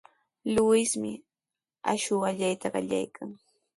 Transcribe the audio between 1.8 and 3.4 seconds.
akshu allayta qallaykan.